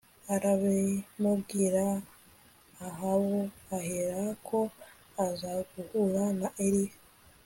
arabimubwira 0.33 1.83
Ahabu 2.87 3.39
aherako 3.77 4.59
aza 5.25 5.51
guhura 5.71 6.23
na 6.39 6.49
Eliya 6.65 6.95